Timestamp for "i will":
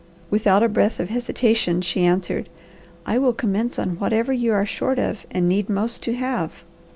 3.05-3.33